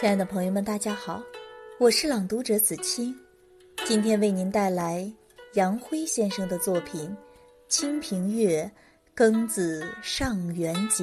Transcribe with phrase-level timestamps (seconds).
[0.00, 1.20] 亲爱的朋友们，大家好，
[1.76, 3.12] 我是朗读者子清，
[3.84, 5.12] 今天为您带来
[5.54, 7.10] 杨辉先生的作品
[7.66, 8.62] 《清平乐·
[9.20, 11.02] 庚子上元节》。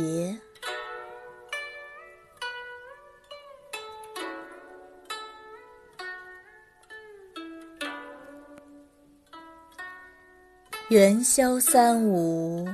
[10.87, 12.65] 元宵三五，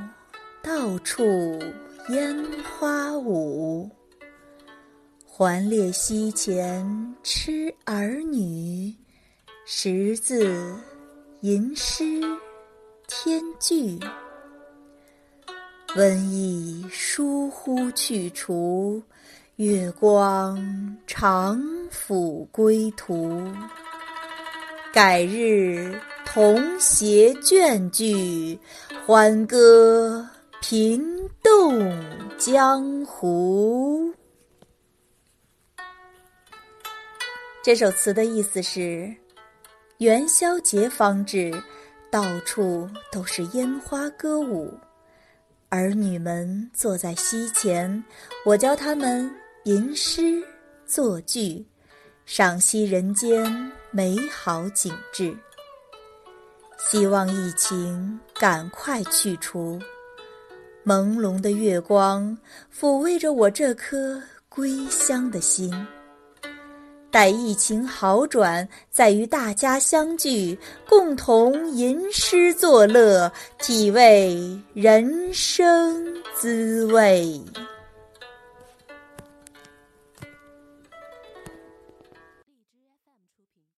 [0.62, 1.24] 到处
[2.10, 3.90] 烟花舞。
[5.44, 6.86] 还列西前
[7.24, 8.94] 吃儿女，
[9.66, 10.56] 识字
[11.40, 12.22] 吟诗
[13.08, 14.00] 天句。
[15.96, 19.02] 瘟疫疏忽去除，
[19.56, 23.52] 月光常抚归途。
[24.94, 28.60] 改日同携眷句，
[29.08, 30.24] 欢歌
[30.62, 31.04] 平
[31.42, 32.00] 动
[32.38, 34.14] 江湖。
[37.64, 39.14] 这首词的意思是：
[40.00, 41.54] 元宵节方至，
[42.10, 44.74] 到处都是烟花歌舞，
[45.70, 48.04] 儿女们坐在溪前，
[48.44, 49.32] 我教他们
[49.66, 50.44] 吟诗
[50.88, 51.64] 作句，
[52.26, 55.32] 赏析人间美好景致。
[56.80, 59.80] 希望疫情赶快去除，
[60.84, 62.36] 朦胧的月光
[62.76, 65.72] 抚慰着我这颗归乡的心。
[67.12, 77.40] 待疫情好转，再与大家相聚，共同吟诗作乐，体味人生滋味。